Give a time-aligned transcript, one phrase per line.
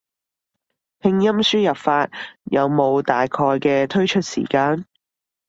[0.97, 2.09] 拼音輸入法
[2.45, 4.87] 有冇大概嘅推出時間？